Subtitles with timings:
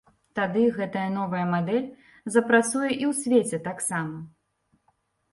[0.37, 1.91] Тады гэтая новая мадэль
[2.35, 4.17] запрацуе і ў свеце таксама.